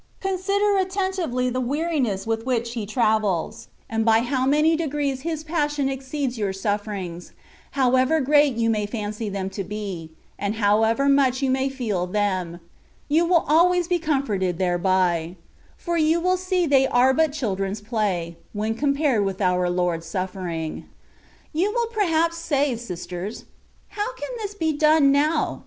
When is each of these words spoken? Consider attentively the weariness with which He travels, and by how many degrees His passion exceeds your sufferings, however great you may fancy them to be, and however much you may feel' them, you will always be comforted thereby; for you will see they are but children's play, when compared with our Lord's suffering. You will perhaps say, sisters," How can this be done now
Consider 0.19 0.79
attentively 0.79 1.51
the 1.51 1.61
weariness 1.61 2.25
with 2.25 2.43
which 2.43 2.73
He 2.73 2.87
travels, 2.87 3.67
and 3.87 4.03
by 4.03 4.21
how 4.21 4.47
many 4.47 4.75
degrees 4.75 5.21
His 5.21 5.43
passion 5.43 5.89
exceeds 5.89 6.39
your 6.39 6.53
sufferings, 6.53 7.33
however 7.77 8.19
great 8.19 8.55
you 8.55 8.67
may 8.67 8.87
fancy 8.87 9.29
them 9.29 9.47
to 9.51 9.63
be, 9.63 10.09
and 10.39 10.55
however 10.55 11.07
much 11.07 11.43
you 11.43 11.51
may 11.51 11.69
feel' 11.69 12.07
them, 12.07 12.59
you 13.09 13.25
will 13.25 13.45
always 13.47 13.87
be 13.87 13.99
comforted 13.99 14.57
thereby; 14.57 15.35
for 15.77 15.97
you 15.99 16.19
will 16.19 16.35
see 16.35 16.65
they 16.65 16.87
are 16.87 17.13
but 17.13 17.31
children's 17.31 17.79
play, 17.79 18.35
when 18.53 18.73
compared 18.73 19.23
with 19.23 19.39
our 19.39 19.69
Lord's 19.69 20.07
suffering. 20.07 20.89
You 21.53 21.71
will 21.73 21.89
perhaps 21.93 22.37
say, 22.37 22.75
sisters," 22.75 23.45
How 23.89 24.13
can 24.15 24.29
this 24.39 24.55
be 24.55 24.73
done 24.73 25.11
now 25.11 25.59